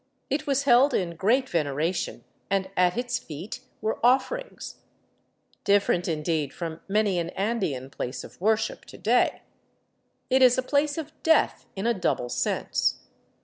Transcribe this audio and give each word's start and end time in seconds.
It 0.31 0.47
was 0.47 0.63
held 0.63 0.95
in 0.95 1.15
great 1.15 1.47
veneration 1.47 2.23
and 2.49 2.71
at 2.75 2.97
its 2.97 3.19
feet 3.19 3.59
were 3.81 4.03
offerings." 4.03 4.77
Different, 5.63 6.07
indeed, 6.07 6.55
from 6.55 6.81
many 6.87 7.19
an 7.19 7.29
Andean 7.37 7.91
place 7.91 8.23
of 8.23 8.41
worship 8.41 8.83
to 8.85 8.97
day! 8.97 9.43
It 10.27 10.41
is 10.41 10.57
a 10.57 10.63
place 10.63 10.97
of 10.97 11.13
death 11.21 11.67
in 11.75 11.85
a 11.85 11.93
double 11.93 12.29
sense. 12.29 13.03